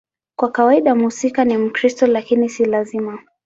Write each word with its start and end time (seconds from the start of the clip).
Kwa 0.39 0.51
kawaida 0.51 0.95
mhusika 0.95 1.45
ni 1.45 1.57
Mkristo, 1.57 2.07
lakini 2.07 2.49
si 2.49 2.65
lazima. 2.65 3.23